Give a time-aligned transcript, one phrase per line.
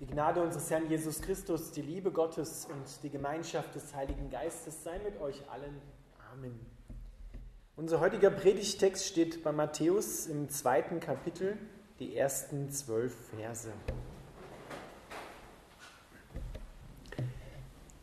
[0.00, 4.84] Die Gnade unseres Herrn Jesus Christus, die Liebe Gottes und die Gemeinschaft des Heiligen Geistes
[4.84, 5.74] sei mit euch allen.
[6.32, 6.54] Amen.
[7.74, 11.58] Unser heutiger Predigtext steht bei Matthäus im zweiten Kapitel,
[11.98, 13.72] die ersten zwölf Verse.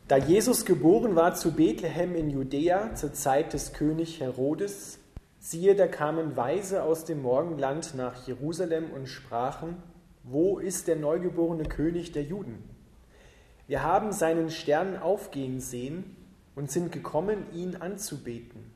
[0.06, 4.98] Da Jesus geboren war zu Bethlehem in Judäa zur Zeit des König Herodes,
[5.38, 9.82] siehe, da kamen Weise aus dem Morgenland nach Jerusalem und sprachen,
[10.28, 12.64] wo ist der neugeborene König der Juden?
[13.68, 16.16] Wir haben seinen Stern aufgehen sehen
[16.56, 18.72] und sind gekommen, ihn anzubeten.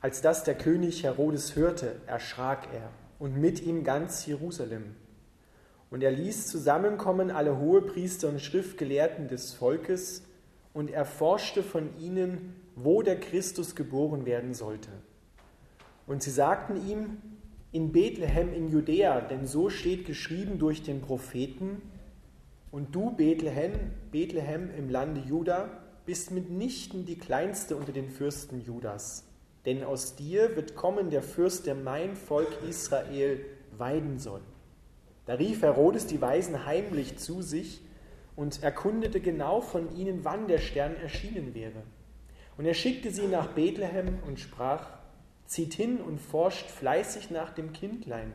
[0.00, 4.96] Als das der König Herodes hörte, erschrak er und mit ihm ganz Jerusalem.
[5.90, 10.24] Und er ließ zusammenkommen alle Hohepriester und Schriftgelehrten des Volkes
[10.72, 14.90] und erforschte von ihnen, wo der Christus geboren werden sollte.
[16.08, 17.18] Und sie sagten ihm,
[17.74, 21.82] in Bethlehem in Judäa, denn so steht geschrieben durch den Propheten,
[22.70, 23.72] und du, Bethlehem,
[24.12, 29.26] Bethlehem im Lande Juda, bist mitnichten die kleinste unter den Fürsten Judas.
[29.66, 33.44] Denn aus dir wird kommen der Fürst, der mein Volk Israel
[33.76, 34.40] weiden soll.
[35.26, 37.80] Da rief Herodes die Weisen heimlich zu sich
[38.36, 41.82] und erkundete genau von ihnen, wann der Stern erschienen wäre.
[42.56, 44.86] Und er schickte sie nach Bethlehem und sprach,
[45.54, 48.32] Zieht hin und forscht fleißig nach dem Kindlein.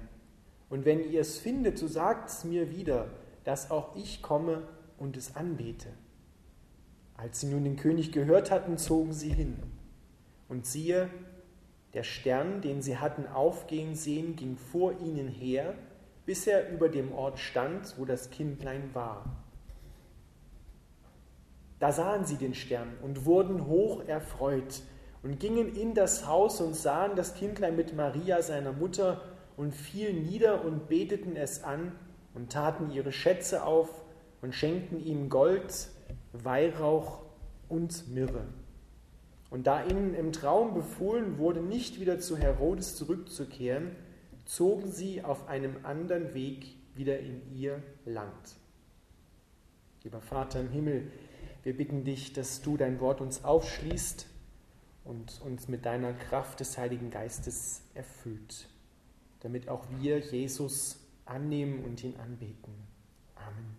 [0.69, 3.09] Und wenn ihr es findet, so sagt es mir wieder,
[3.43, 4.63] dass auch ich komme
[4.97, 5.89] und es anbete.
[7.17, 9.57] Als sie nun den König gehört hatten, zogen sie hin.
[10.47, 11.09] Und siehe,
[11.93, 15.75] der Stern, den sie hatten aufgehen sehen, ging vor ihnen her,
[16.25, 19.25] bis er über dem Ort stand, wo das Kindlein war.
[21.79, 24.83] Da sahen sie den Stern und wurden hoch erfreut
[25.23, 29.21] und gingen in das Haus und sahen das Kindlein mit Maria, seiner Mutter,
[29.57, 31.91] und fielen nieder und beteten es an
[32.33, 33.89] und taten ihre Schätze auf
[34.41, 35.89] und schenkten ihm Gold,
[36.31, 37.23] Weihrauch
[37.67, 38.45] und Myrrhe.
[39.49, 43.95] Und da ihnen im Traum befohlen wurde, nicht wieder zu Herodes zurückzukehren,
[44.45, 48.55] zogen sie auf einem anderen Weg wieder in ihr Land.
[50.03, 51.11] Lieber Vater im Himmel,
[51.63, 54.25] wir bitten dich, dass du dein Wort uns aufschließt
[55.09, 58.67] und uns mit deiner Kraft des Heiligen Geistes erfüllt,
[59.39, 62.75] damit auch wir Jesus annehmen und ihn anbeten.
[63.35, 63.75] Amen.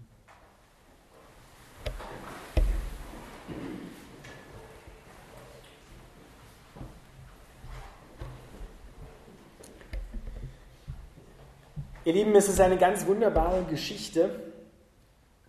[12.05, 14.53] Ihr Lieben, es ist eine ganz wunderbare Geschichte,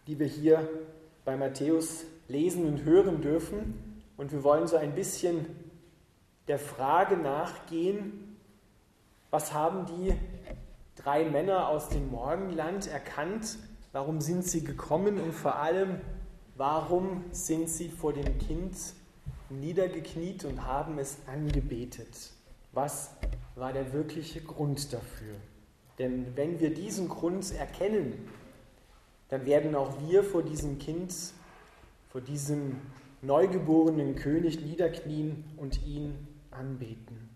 [0.05, 0.69] die wir hier
[1.25, 4.03] bei Matthäus lesen und hören dürfen.
[4.17, 5.47] Und wir wollen so ein bisschen
[6.51, 8.35] der Frage nachgehen,
[9.29, 10.13] was haben die
[10.95, 13.57] drei Männer aus dem Morgenland erkannt,
[13.93, 16.01] warum sind sie gekommen und vor allem,
[16.57, 18.75] warum sind sie vor dem Kind
[19.49, 22.33] niedergekniet und haben es angebetet.
[22.73, 23.11] Was
[23.55, 25.35] war der wirkliche Grund dafür?
[25.99, 28.27] Denn wenn wir diesen Grund erkennen,
[29.29, 31.15] dann werden auch wir vor diesem Kind,
[32.09, 32.75] vor diesem
[33.21, 37.29] neugeborenen König niederknien und ihn anbeten.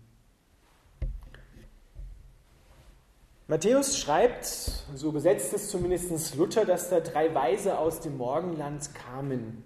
[3.48, 9.62] Matthäus schreibt, so übersetzt es zumindest Luther, dass da drei Weise aus dem Morgenland kamen.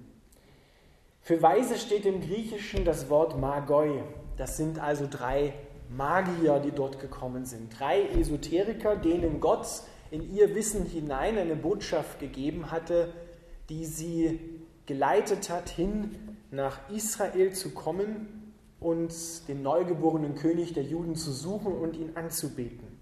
[1.22, 4.02] Für Weise steht im Griechischen das Wort Magoi.
[4.36, 5.54] Das sind also drei
[5.88, 7.78] Magier, die dort gekommen sind.
[7.78, 9.66] Drei Esoteriker, denen Gott
[10.10, 13.14] in ihr Wissen hinein eine Botschaft gegeben hatte,
[13.70, 14.40] die sie
[14.84, 18.39] geleitet hat, hin nach Israel zu kommen
[18.80, 22.98] und den neugeborenen König der Juden zu suchen und ihn anzubeten.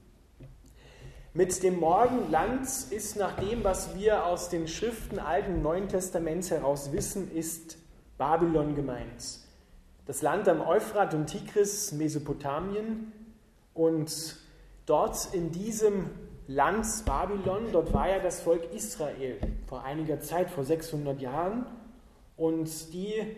[1.35, 6.51] Mit dem Morgenland ist nach dem, was wir aus den Schriften Alten und Neuen Testaments
[6.51, 7.79] heraus wissen, ist
[8.17, 9.41] Babylon gemeint.
[10.07, 13.13] Das Land am Euphrat und Tigris, Mesopotamien.
[13.75, 14.37] Und
[14.87, 16.11] dort in diesem
[16.49, 21.67] Land Babylon, dort war ja das Volk Israel vor einiger Zeit, vor 600 Jahren.
[22.37, 23.37] Und die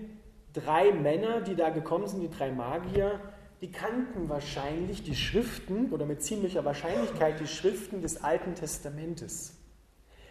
[0.52, 3.20] drei Männer, die da gekommen sind, die drei Magier,
[3.60, 9.56] die kannten wahrscheinlich die Schriften oder mit ziemlicher Wahrscheinlichkeit die Schriften des Alten Testamentes.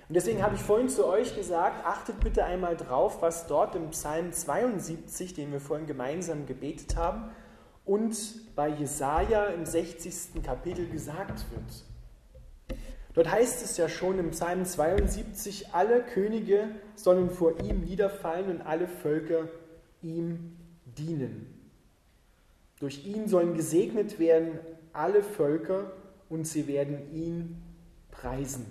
[0.07, 3.91] Und deswegen habe ich vorhin zu euch gesagt, achtet bitte einmal drauf, was dort im
[3.91, 7.29] Psalm 72, den wir vorhin gemeinsam gebetet haben,
[7.85, 8.15] und
[8.55, 10.43] bei Jesaja im 60.
[10.43, 12.79] Kapitel gesagt wird.
[13.13, 18.61] Dort heißt es ja schon im Psalm 72, alle Könige sollen vor ihm niederfallen und
[18.61, 19.47] alle Völker
[20.01, 20.57] ihm
[20.97, 21.53] dienen.
[22.79, 24.59] Durch ihn sollen gesegnet werden
[24.93, 25.91] alle Völker
[26.29, 27.61] und sie werden ihn
[28.11, 28.65] preisen.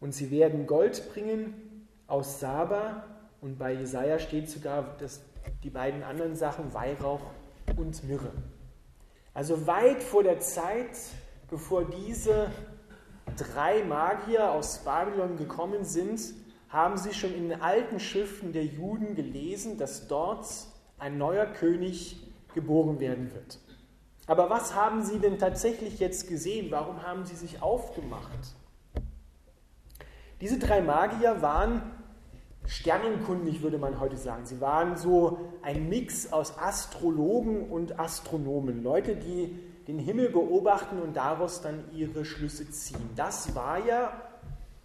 [0.00, 1.54] Und sie werden Gold bringen
[2.06, 3.04] aus Saba
[3.40, 5.22] und bei Jesaja steht sogar, dass
[5.62, 7.20] die beiden anderen Sachen Weihrauch
[7.76, 8.32] und Myrrhe.
[9.32, 10.96] Also weit vor der Zeit,
[11.50, 12.50] bevor diese
[13.36, 16.20] drei Magier aus Babylon gekommen sind,
[16.74, 20.44] haben sie schon in den alten Schriften der Juden gelesen, dass dort
[20.98, 22.20] ein neuer König
[22.52, 23.60] geboren werden wird.
[24.26, 26.72] Aber was haben sie denn tatsächlich jetzt gesehen?
[26.72, 28.56] Warum haben sie sich aufgemacht?
[30.40, 31.80] Diese drei Magier waren
[32.66, 34.44] sternenkundig, würde man heute sagen.
[34.44, 39.56] Sie waren so ein Mix aus Astrologen und Astronomen, Leute, die
[39.86, 43.10] den Himmel beobachten und daraus dann ihre Schlüsse ziehen.
[43.14, 44.33] Das war ja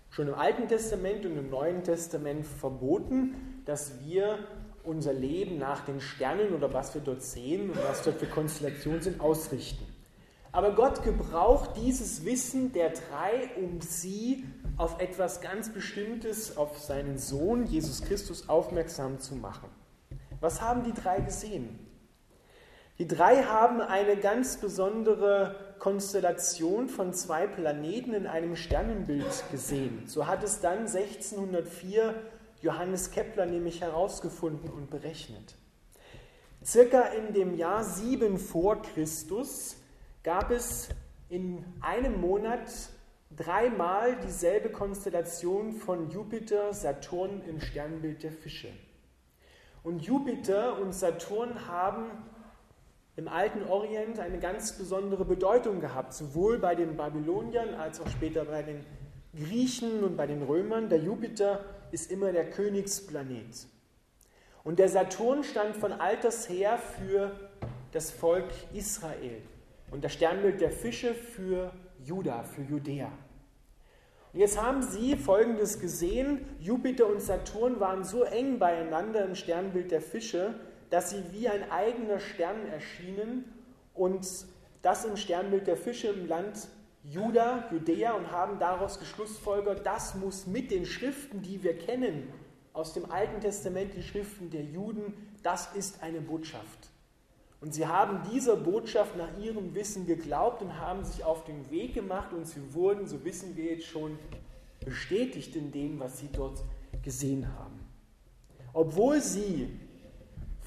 [0.10, 4.40] schon im Alten Testament und im Neuen Testament verboten, dass wir
[4.84, 9.02] unser Leben nach den Sternen oder was wir dort sehen und was dort für Konstellationen
[9.02, 9.86] sind, ausrichten.
[10.52, 14.46] Aber Gott gebraucht dieses Wissen der drei, um sie
[14.78, 19.70] auf etwas ganz Bestimmtes, auf seinen Sohn Jesus Christus aufmerksam zu machen.
[20.40, 21.89] Was haben die drei gesehen?
[23.00, 30.04] Die drei haben eine ganz besondere Konstellation von zwei Planeten in einem Sternenbild gesehen.
[30.06, 32.14] So hat es dann 1604
[32.62, 35.56] Johannes Kepler nämlich herausgefunden und berechnet.
[36.62, 39.78] Circa in dem Jahr 7 vor Christus
[40.22, 40.90] gab es
[41.30, 42.70] in einem Monat
[43.34, 48.74] dreimal dieselbe Konstellation von Jupiter, Saturn im Sternbild der Fische.
[49.84, 52.12] Und Jupiter und Saturn haben
[53.20, 58.46] im alten Orient eine ganz besondere Bedeutung gehabt, sowohl bei den Babyloniern als auch später
[58.46, 58.86] bei den
[59.38, 60.88] Griechen und bei den Römern.
[60.88, 63.68] Der Jupiter ist immer der Königsplanet.
[64.64, 67.32] Und der Saturn stand von alters her für
[67.92, 69.42] das Volk Israel
[69.92, 73.12] und das Sternbild der Fische für Juda, für Judäa.
[74.32, 76.46] Und jetzt haben sie Folgendes gesehen.
[76.62, 80.54] Jupiter und Saturn waren so eng beieinander im Sternbild der Fische,
[80.90, 83.46] dass sie wie ein eigener Stern erschienen
[83.94, 84.28] und
[84.82, 86.68] das im Sternbild der Fische im Land
[87.04, 92.28] Juda, Judäa und haben daraus geschlussfolgert, das muss mit den Schriften, die wir kennen,
[92.74, 95.14] aus dem Alten Testament, die Schriften der Juden,
[95.44, 96.90] das ist eine Botschaft.
[97.62, 101.94] Und sie haben dieser Botschaft nach ihrem Wissen geglaubt und haben sich auf den Weg
[101.94, 104.18] gemacht und sie wurden, so wissen wir jetzt schon,
[104.86, 106.64] bestätigt in dem, was sie dort
[107.04, 107.80] gesehen haben.
[108.72, 109.70] Obwohl sie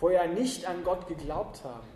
[0.03, 1.87] vorher nicht an Gott geglaubt haben,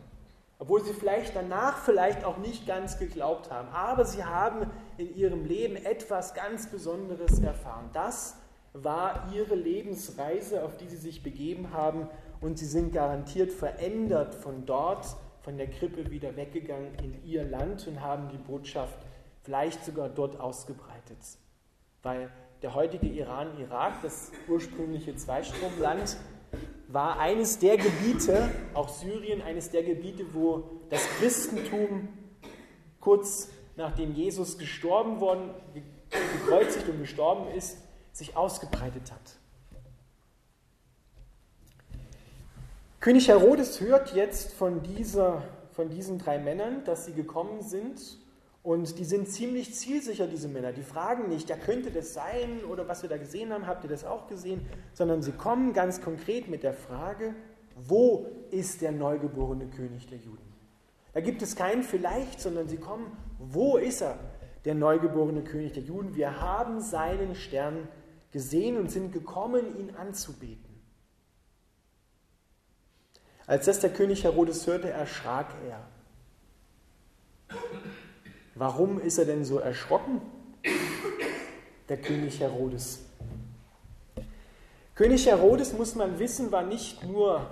[0.60, 5.44] obwohl sie vielleicht danach vielleicht auch nicht ganz geglaubt haben, aber sie haben in ihrem
[5.44, 7.90] Leben etwas ganz Besonderes erfahren.
[7.92, 8.36] Das
[8.74, 12.08] war ihre Lebensreise, auf die sie sich begeben haben
[12.40, 15.04] und sie sind garantiert verändert von dort,
[15.40, 19.00] von der Krippe wieder weggegangen in ihr Land und haben die Botschaft
[19.42, 21.18] vielleicht sogar dort ausgebreitet.
[22.04, 22.30] Weil
[22.62, 26.16] der heutige Iran-Irak, das ursprüngliche Zweistromland,
[26.88, 32.08] war eines der Gebiete, auch Syrien, eines der Gebiete, wo das Christentum
[33.00, 35.50] kurz nachdem Jesus gestorben worden,
[36.10, 37.78] gekreuzigt und gestorben ist,
[38.12, 39.38] sich ausgebreitet hat.
[43.00, 45.42] König Herodes hört jetzt von, dieser,
[45.72, 48.00] von diesen drei Männern, dass sie gekommen sind
[48.66, 50.72] und die sind ziemlich zielsicher, diese Männer.
[50.72, 53.88] Die fragen nicht, ja, könnte das sein oder was wir da gesehen haben, habt ihr
[53.88, 54.66] das auch gesehen?
[54.92, 57.36] Sondern sie kommen ganz konkret mit der Frage,
[57.76, 60.52] wo ist der neugeborene König der Juden?
[61.12, 64.18] Da gibt es kein vielleicht, sondern sie kommen, wo ist er,
[64.64, 66.16] der neugeborene König der Juden?
[66.16, 67.86] Wir haben seinen Stern
[68.32, 70.74] gesehen und sind gekommen, ihn anzubeten.
[73.46, 75.86] Als das der König Herodes hörte, erschrak er.
[78.56, 80.20] Warum ist er denn so erschrocken?
[81.88, 83.04] Der König Herodes.
[84.94, 87.46] König Herodes, muss man wissen, war nicht nur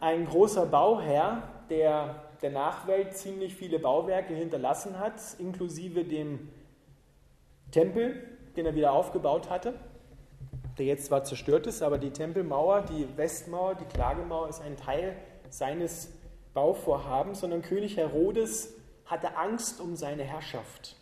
[0.00, 6.48] ein großer Bauherr, der der Nachwelt ziemlich viele Bauwerke hinterlassen hat, inklusive dem
[7.70, 8.26] Tempel,
[8.56, 9.74] den er wieder aufgebaut hatte
[10.80, 15.14] der jetzt zwar zerstört ist, aber die Tempelmauer, die Westmauer, die Klagemauer ist ein Teil
[15.50, 16.10] seines
[16.54, 18.74] Bauvorhabens, sondern König Herodes
[19.10, 20.96] hatte Angst um seine Herrschaft.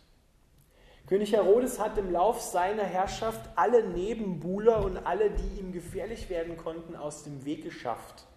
[1.07, 6.55] König Herodes hat im Lauf seiner Herrschaft alle Nebenbuhler und alle, die ihm gefährlich werden
[6.55, 8.27] konnten, aus dem Weg geschafft.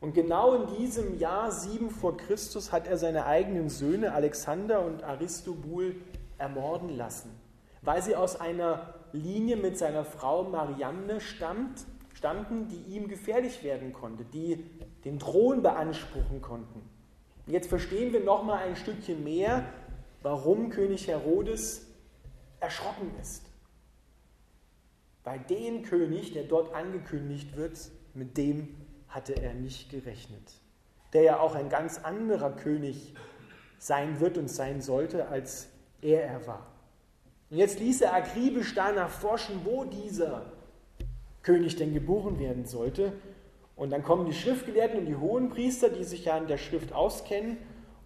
[0.00, 5.02] Und genau in diesem Jahr 7 vor Christus hat er seine eigenen Söhne Alexander und
[5.02, 5.96] Aristobul
[6.38, 7.38] ermorden lassen,
[7.82, 11.84] weil sie aus einer Linie mit seiner Frau Marianne stammt,
[12.14, 14.64] stammten, die ihm gefährlich werden konnte, die
[15.04, 16.82] den Thron beanspruchen konnten.
[17.50, 19.64] Jetzt verstehen wir noch mal ein Stückchen mehr,
[20.22, 21.86] warum König Herodes
[22.60, 23.44] erschrocken ist.
[25.24, 27.76] Weil den König, der dort angekündigt wird,
[28.14, 28.76] mit dem
[29.08, 30.52] hatte er nicht gerechnet.
[31.12, 33.14] Der ja auch ein ganz anderer König
[33.78, 35.68] sein wird und sein sollte, als
[36.02, 36.66] er er war.
[37.50, 40.52] Und jetzt ließ er akribisch danach forschen, wo dieser
[41.42, 43.12] König denn geboren werden sollte.
[43.80, 47.56] Und dann kommen die Schriftgelehrten und die Hohenpriester, die sich ja in der Schrift auskennen,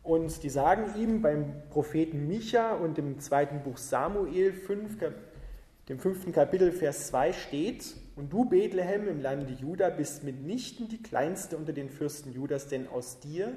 [0.05, 4.99] und die sagen ihm beim Propheten Micha und im zweiten Buch Samuel, 5,
[5.89, 11.03] dem fünften Kapitel, Vers 2 steht, und du, Bethlehem im Lande Juda, bist mitnichten die
[11.03, 13.53] kleinste unter den Fürsten Judas, denn aus dir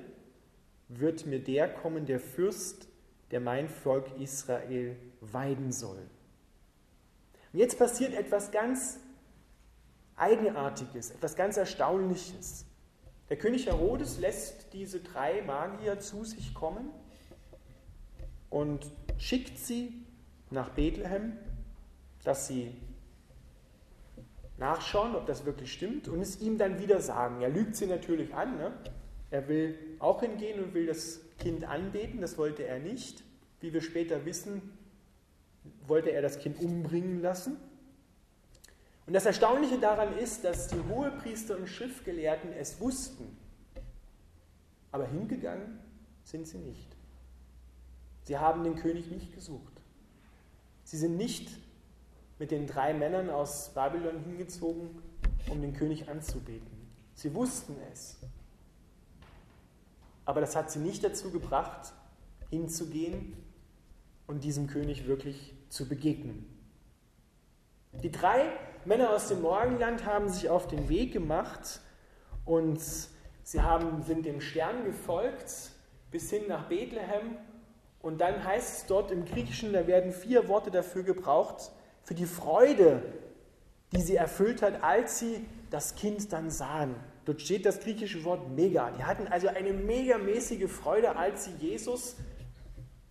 [0.87, 2.87] wird mir der kommen, der Fürst,
[3.29, 5.99] der mein Volk Israel weiden soll.
[7.53, 9.01] Und jetzt passiert etwas ganz
[10.17, 12.65] Eigenartiges, etwas ganz Erstaunliches.
[13.29, 16.89] Der König Herodes lässt diese drei Magier zu sich kommen
[18.49, 20.05] und schickt sie
[20.49, 21.33] nach Bethlehem,
[22.23, 22.73] dass sie
[24.57, 27.41] nachschauen, ob das wirklich stimmt und es ihm dann wieder sagen.
[27.41, 28.57] Er lügt sie natürlich an.
[28.57, 28.73] Ne?
[29.29, 33.23] Er will auch hingehen und will das Kind anbeten, das wollte er nicht.
[33.59, 34.61] Wie wir später wissen,
[35.85, 37.57] wollte er das Kind umbringen lassen.
[39.07, 43.37] Und das Erstaunliche daran ist, dass die Hohepriester und Schriftgelehrten es wussten,
[44.91, 45.79] aber hingegangen
[46.23, 46.87] sind sie nicht.
[48.23, 49.73] Sie haben den König nicht gesucht.
[50.83, 51.49] Sie sind nicht
[52.37, 55.01] mit den drei Männern aus Babylon hingezogen,
[55.49, 56.67] um den König anzubeten.
[57.13, 58.17] Sie wussten es.
[60.25, 61.93] Aber das hat sie nicht dazu gebracht,
[62.49, 63.37] hinzugehen
[64.27, 66.45] und diesem König wirklich zu begegnen.
[68.03, 68.51] Die drei
[68.87, 71.81] Männer aus dem Morgenland haben sich auf den Weg gemacht
[72.45, 72.79] und
[73.43, 75.71] sie haben, sind dem Stern gefolgt
[76.09, 77.35] bis hin nach Bethlehem.
[77.99, 81.69] Und dann heißt es dort im Griechischen, da werden vier Worte dafür gebraucht,
[82.03, 83.03] für die Freude,
[83.91, 86.95] die sie erfüllt hat, als sie das Kind dann sahen.
[87.25, 88.91] Dort steht das griechische Wort mega.
[88.91, 92.15] Die hatten also eine megamäßige Freude, als sie Jesus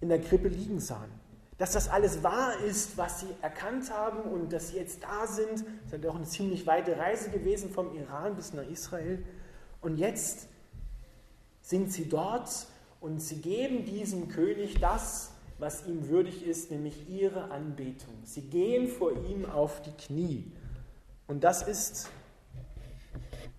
[0.01, 1.26] in der Krippe liegen sahen
[1.59, 5.65] dass das alles wahr ist, was sie erkannt haben und dass sie jetzt da sind.
[5.87, 9.25] Es ist auch eine ziemlich weite Reise gewesen vom Iran bis nach Israel.
[9.81, 10.49] Und jetzt
[11.63, 12.67] sind sie dort
[13.01, 18.15] und sie geben diesem König das, was ihm würdig ist, nämlich ihre Anbetung.
[18.25, 20.53] Sie gehen vor ihm auf die Knie.
[21.27, 22.11] Und das ist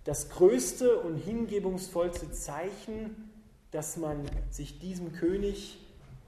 [0.04, 3.32] das größte und hingebungsvollste Zeichen,
[3.72, 5.80] dass man sich diesem König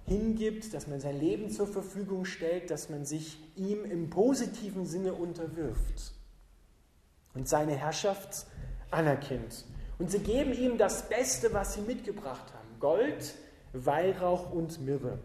[0.10, 5.14] hingibt, dass man sein Leben zur Verfügung stellt, dass man sich ihm im positiven Sinne
[5.14, 6.14] unterwirft
[7.36, 8.48] und seine Herrschaft
[8.90, 9.66] anerkennt.
[10.00, 12.80] Und sie geben ihm das Beste, was sie mitgebracht haben.
[12.80, 13.36] Gold,
[13.74, 15.20] Weihrauch und Myrrhe.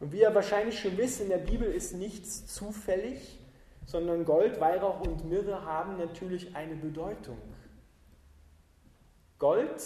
[0.00, 3.38] Und wie ihr wahrscheinlich schon wisst, in der Bibel ist nichts zufällig,
[3.84, 7.36] sondern Gold, Weihrauch und Myrrhe haben natürlich eine Bedeutung.
[9.38, 9.82] Gold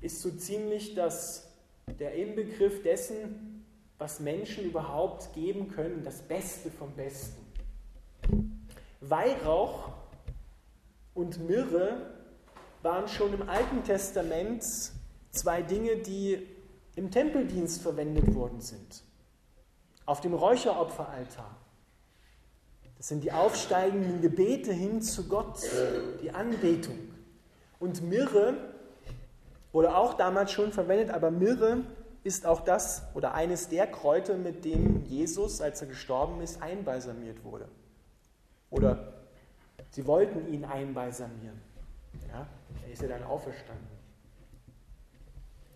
[0.00, 1.51] ist so ziemlich das
[1.86, 3.64] der Inbegriff dessen,
[3.98, 7.40] was Menschen überhaupt geben können, das Beste vom Besten.
[9.00, 9.90] Weihrauch
[11.14, 12.14] und Myrrhe
[12.82, 14.64] waren schon im Alten Testament
[15.30, 16.46] zwei Dinge, die
[16.94, 19.02] im Tempeldienst verwendet worden sind.
[20.04, 21.56] Auf dem Räucheropferaltar.
[22.96, 25.60] Das sind die aufsteigenden Gebete hin zu Gott,
[26.22, 26.98] die Anbetung.
[27.78, 28.71] Und Myrrhe
[29.72, 31.84] Wurde auch damals schon verwendet, aber Myrrhe
[32.24, 37.42] ist auch das oder eines der Kräuter, mit dem Jesus, als er gestorben ist, einbalsamiert
[37.42, 37.68] wurde.
[38.70, 39.12] Oder
[39.90, 41.60] sie wollten ihn einbalsamieren.
[42.28, 42.46] Ja,
[42.86, 43.88] er ist ja dann auferstanden.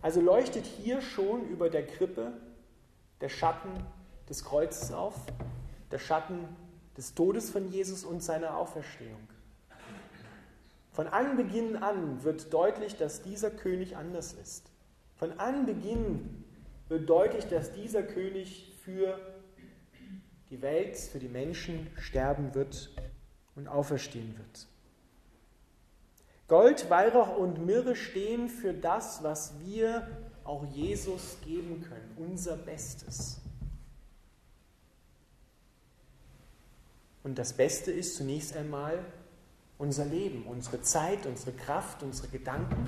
[0.02, 2.32] Also leuchtet hier schon über der Krippe
[3.20, 3.70] der Schatten
[4.28, 5.14] des Kreuzes auf,
[5.90, 6.46] der Schatten
[6.96, 9.28] des Todes von Jesus und seiner Auferstehung.
[10.96, 14.70] Von Anbeginn an wird deutlich, dass dieser König anders ist.
[15.16, 16.42] Von Anbeginn
[16.88, 19.20] wird deutlich, dass dieser König für
[20.48, 22.96] die Welt, für die Menschen sterben wird
[23.56, 24.68] und auferstehen wird.
[26.48, 30.08] Gold, Weihrauch und Myrrhe stehen für das, was wir
[30.44, 33.42] auch Jesus geben können, unser Bestes.
[37.22, 39.04] Und das Beste ist zunächst einmal
[39.78, 42.86] unser Leben, unsere Zeit, unsere Kraft, unsere Gedanken.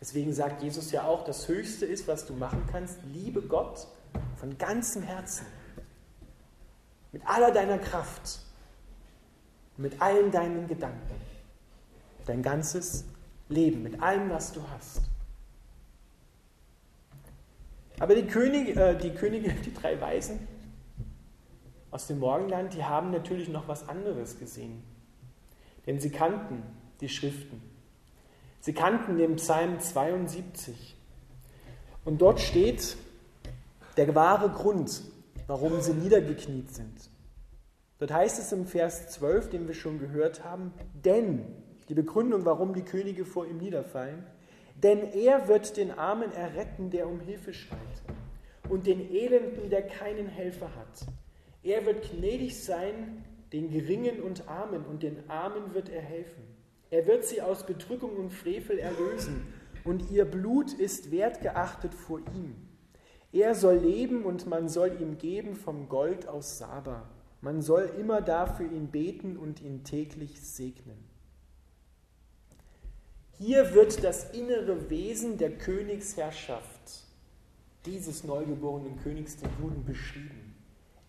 [0.00, 3.86] Deswegen sagt Jesus ja auch, das Höchste ist, was du machen kannst, liebe Gott
[4.36, 5.46] von ganzem Herzen,
[7.12, 8.40] mit aller deiner Kraft,
[9.76, 11.14] mit allen deinen Gedanken,
[12.26, 13.04] dein ganzes
[13.48, 15.02] Leben, mit allem, was du hast.
[17.98, 20.46] Aber die Könige, äh, die Könige, die drei Weisen,
[21.90, 24.82] aus dem Morgenland, die haben natürlich noch was anderes gesehen.
[25.86, 26.62] Denn sie kannten
[27.00, 27.62] die Schriften.
[28.60, 30.96] Sie kannten den Psalm 72.
[32.04, 32.96] Und dort steht
[33.96, 35.02] der wahre Grund,
[35.46, 37.10] warum sie niedergekniet sind.
[37.98, 41.46] Dort heißt es im Vers 12, den wir schon gehört haben, denn,
[41.88, 44.26] die Begründung, warum die Könige vor ihm niederfallen,
[44.82, 47.78] denn er wird den Armen erretten, der um Hilfe schreit,
[48.68, 51.06] und den Elenden, der keinen Helfer hat.
[51.62, 56.42] Er wird gnädig sein den Geringen und Armen, und den Armen wird er helfen.
[56.90, 59.52] Er wird sie aus Bedrückung und Frevel erlösen,
[59.84, 62.56] und ihr Blut ist wertgeachtet vor ihm.
[63.32, 67.08] Er soll leben und man soll ihm geben vom Gold aus Saba.
[67.40, 71.04] Man soll immer da für ihn beten und ihn täglich segnen.
[73.38, 77.04] Hier wird das innere Wesen der Königsherrschaft
[77.84, 80.45] dieses neugeborenen Königs der Juden beschrieben.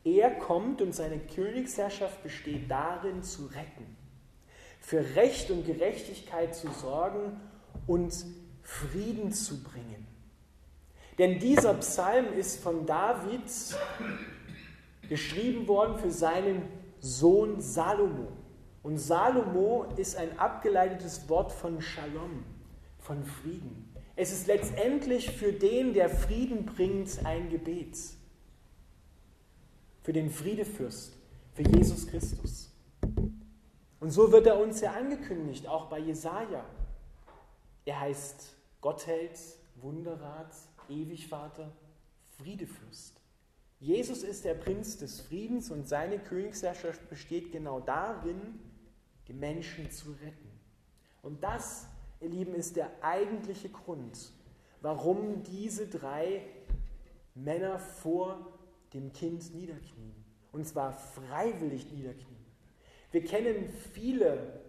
[0.07, 3.97] Er kommt und seine Königsherrschaft besteht darin, zu retten,
[4.79, 7.41] für Recht und Gerechtigkeit zu sorgen
[7.87, 8.13] und
[8.61, 10.07] Frieden zu bringen.
[11.17, 13.41] Denn dieser Psalm ist von David
[15.09, 16.61] geschrieben worden für seinen
[17.01, 18.31] Sohn Salomo.
[18.83, 22.45] Und Salomo ist ein abgeleitetes Wort von Shalom,
[22.99, 23.93] von Frieden.
[24.15, 27.97] Es ist letztendlich für den, der Frieden bringt, ein Gebet.
[30.07, 31.17] Für den Friedefürst,
[31.51, 32.71] für Jesus Christus.
[33.99, 36.63] Und so wird er uns ja angekündigt, auch bei Jesaja.
[37.83, 39.37] Er heißt Gottheld,
[39.75, 40.55] Wunderrat,
[40.87, 41.73] Ewigvater,
[42.37, 43.19] Friedefürst.
[43.81, 48.61] Jesus ist der Prinz des Friedens und seine Königsherrschaft besteht genau darin,
[49.27, 50.51] die Menschen zu retten.
[51.21, 51.85] Und das,
[52.21, 54.31] ihr Lieben, ist der eigentliche Grund,
[54.79, 56.43] warum diese drei
[57.35, 58.56] Männer vor
[58.93, 60.15] dem Kind niederknien.
[60.51, 62.45] Und zwar freiwillig niederknien.
[63.11, 64.61] Wir kennen viele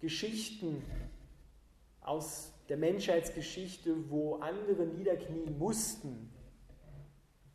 [0.00, 0.82] Geschichten
[2.00, 6.32] aus der Menschheitsgeschichte, wo andere niederknien mussten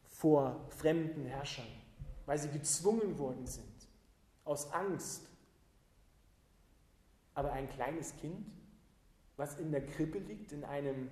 [0.04, 1.67] vor fremden Herrschern,
[2.26, 3.65] weil sie gezwungen worden sind,
[4.43, 5.28] aus Angst.
[7.34, 8.45] Aber ein kleines Kind,
[9.38, 11.10] was in der Krippe liegt, in einem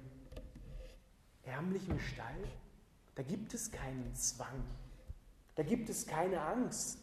[1.44, 2.44] ärmlichen Stall,
[3.16, 4.64] da gibt es keinen Zwang,
[5.60, 7.00] da gibt es keine Angst,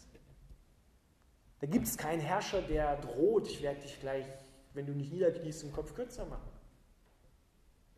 [1.60, 4.26] da gibt es keinen Herrscher, der droht, ich werde dich gleich,
[4.72, 6.56] wenn du nicht niederkniest, den Kopf kürzer machen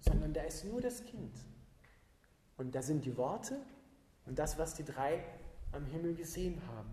[0.00, 1.34] sondern da ist nur das Kind.
[2.56, 3.60] Und da sind die Worte
[4.26, 5.24] und das, was die drei
[5.72, 6.90] am Himmel gesehen haben.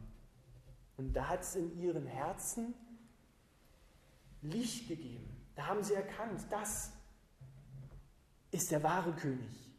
[0.98, 2.74] Und da hat es in ihren Herzen
[4.42, 5.30] Licht gegeben.
[5.56, 6.92] Da haben sie erkannt, das
[8.52, 9.72] ist der wahre König,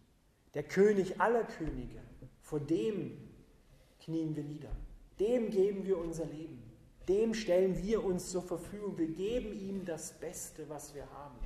[0.54, 2.02] der König aller Könige.
[2.40, 3.25] Vor dem
[4.06, 4.70] knien wir nieder.
[5.18, 6.62] Dem geben wir unser Leben.
[7.08, 8.96] Dem stellen wir uns zur Verfügung.
[8.96, 11.38] Wir geben ihm das Beste, was wir haben.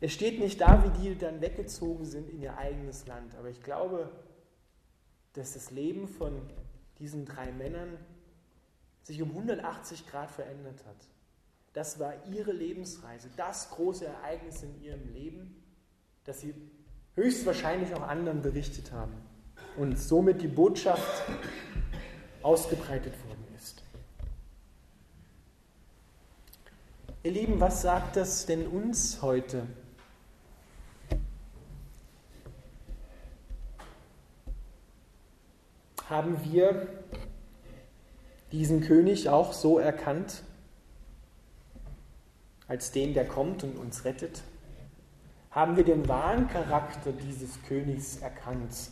[0.00, 3.62] Es steht nicht da, wie die dann weggezogen sind in ihr eigenes Land, aber ich
[3.62, 4.10] glaube,
[5.32, 6.42] dass das Leben von
[6.98, 7.96] diesen drei Männern
[9.02, 11.08] sich um 180 Grad verändert hat.
[11.72, 15.62] Das war ihre Lebensreise, das große Ereignis in ihrem Leben,
[16.24, 16.54] das sie
[17.16, 19.12] höchstwahrscheinlich auch anderen berichtet haben
[19.76, 21.24] und somit die Botschaft
[22.42, 23.82] ausgebreitet worden ist.
[27.24, 29.66] Ihr Lieben, was sagt das denn uns heute?
[36.08, 36.86] haben wir
[38.52, 40.42] diesen König auch so erkannt,
[42.68, 44.42] als den, der kommt und uns rettet?
[45.56, 48.90] Haben wir den wahren Charakter dieses Königs erkannt?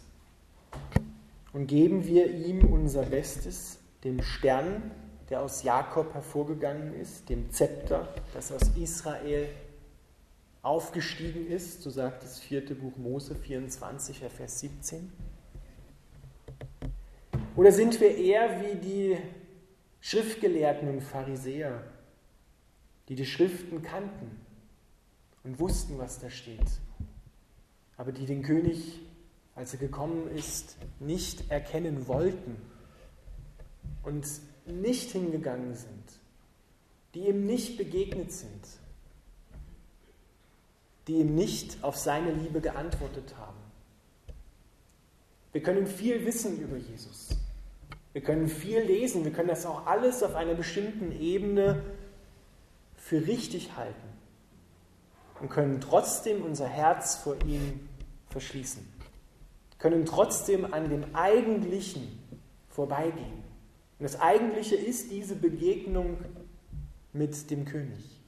[1.52, 4.90] Und geben wir ihm unser Bestes, dem Stern,
[5.28, 9.46] der aus Jakob hervorgegangen ist, dem Zepter, das aus Israel
[10.62, 15.12] aufgestiegen ist, so sagt das vierte Buch Mose 24, Vers 17?
[17.56, 19.18] Oder sind wir eher wie die
[20.00, 21.82] Schriftgelehrten und Pharisäer,
[23.10, 24.43] die die Schriften kannten
[25.44, 26.80] und wussten, was da steht,
[27.96, 29.00] aber die den König,
[29.54, 32.56] als er gekommen ist, nicht erkennen wollten
[34.02, 34.26] und
[34.66, 36.20] nicht hingegangen sind,
[37.14, 38.66] die ihm nicht begegnet sind,
[41.06, 43.58] die ihm nicht auf seine Liebe geantwortet haben.
[45.52, 47.36] Wir können viel wissen über Jesus.
[48.12, 51.82] Wir können viel lesen, wir können das auch alles auf einer bestimmten Ebene
[52.96, 54.13] für richtig halten
[55.40, 57.88] und können trotzdem unser Herz vor ihm
[58.30, 58.86] verschließen,
[59.78, 62.18] können trotzdem an dem Eigentlichen
[62.68, 63.44] vorbeigehen.
[63.98, 66.18] Und das Eigentliche ist diese Begegnung
[67.12, 68.20] mit dem König.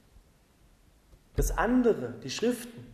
[1.35, 2.85] Das andere, die Schriften,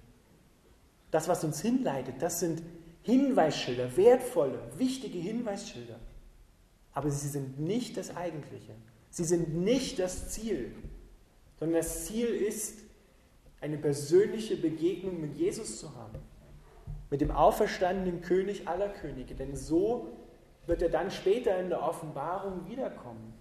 [1.11, 2.63] das, was uns hinleitet, das sind
[3.03, 5.99] Hinweisschilder, wertvolle, wichtige Hinweisschilder.
[6.93, 8.73] Aber sie sind nicht das Eigentliche.
[9.09, 10.73] Sie sind nicht das Ziel,
[11.59, 12.79] sondern das Ziel ist,
[13.63, 16.19] eine persönliche Begegnung mit Jesus zu haben,
[17.09, 19.35] mit dem auferstandenen König aller Könige.
[19.35, 20.09] Denn so
[20.67, 23.33] wird er dann später in der Offenbarung wiederkommen.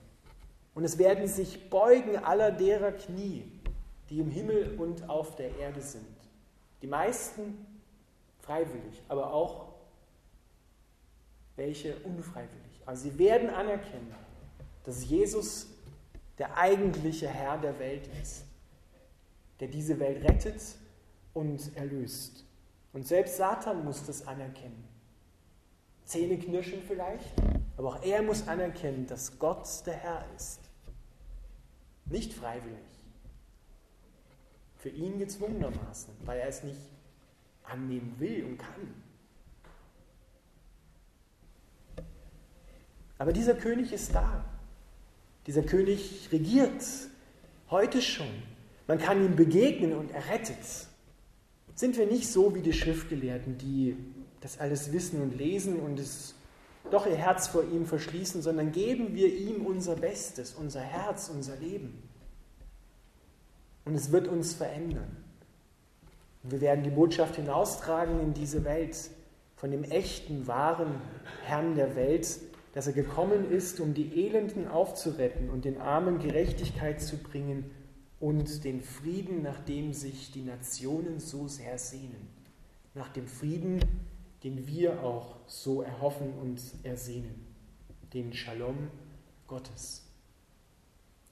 [0.75, 3.51] Und es werden sich beugen aller derer Knie,
[4.11, 6.07] die im Himmel und auf der Erde sind.
[6.83, 7.67] Die meisten
[8.43, 9.73] freiwillig, aber auch
[11.57, 12.81] welche unfreiwillig.
[12.87, 14.15] Also sie werden anerkennen,
[14.85, 15.67] dass Jesus
[16.39, 18.45] der eigentliche Herr der Welt ist,
[19.62, 20.61] der diese Welt rettet
[21.35, 22.44] und erlöst.
[22.92, 24.83] Und selbst Satan muss das anerkennen.
[26.05, 27.31] Zähne knirschen vielleicht,
[27.77, 30.59] aber auch er muss anerkennen, dass Gott der Herr ist.
[32.07, 32.77] Nicht freiwillig.
[34.79, 36.81] Für ihn gezwungenermaßen, weil er es nicht
[37.62, 38.94] annehmen will und kann.
[43.16, 44.44] Aber dieser König ist da.
[45.46, 46.83] Dieser König regiert
[47.70, 48.52] heute schon.
[48.87, 50.88] Man kann ihm begegnen und er rettet.
[51.75, 53.97] Sind wir nicht so wie die Schriftgelehrten, die
[54.40, 56.35] das alles wissen und lesen und es
[56.90, 61.57] doch ihr Herz vor ihm verschließen, sondern geben wir ihm unser Bestes, unser Herz, unser
[61.57, 62.03] Leben.
[63.85, 65.16] Und es wird uns verändern.
[66.42, 68.97] Und wir werden die Botschaft hinaustragen in diese Welt
[69.57, 71.01] von dem echten, wahren
[71.45, 72.40] Herrn der Welt,
[72.75, 77.71] dass er gekommen ist, um die Elenden aufzuretten und den Armen Gerechtigkeit zu bringen
[78.23, 82.29] und den Frieden, nach dem sich die Nationen so sehr sehnen.
[82.95, 83.81] Nach dem Frieden,
[84.45, 87.45] den wir auch so erhoffen und ersehnen.
[88.15, 88.77] Den Shalom
[89.49, 90.05] Gottes.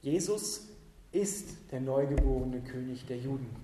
[0.02, 0.66] Jesus
[1.12, 3.54] ist der neugeborene König der Juden.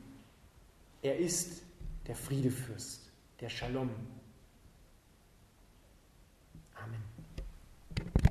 [1.02, 1.62] Er ist
[2.06, 3.10] der Friedefürst,
[3.40, 3.90] der Shalom.